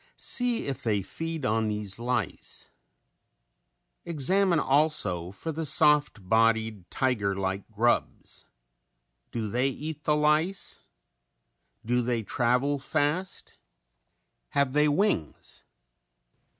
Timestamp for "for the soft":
5.31-6.27